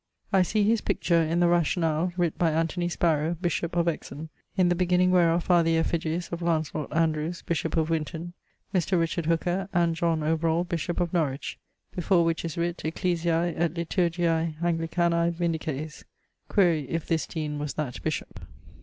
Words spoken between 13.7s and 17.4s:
Liturgiae Anglicanae vindices. Quaere if this